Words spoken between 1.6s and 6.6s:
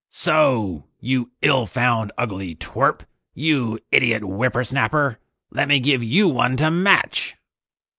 found ugly twirp! You idiot whippersnapper! Let me give you one